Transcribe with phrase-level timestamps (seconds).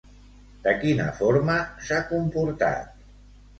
[0.63, 1.59] De quina forma
[1.91, 3.01] s'ha comportat?